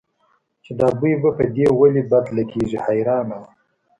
[0.63, 3.49] چې دا بوی به په دې ولې بد لګېږي حیرانه وه.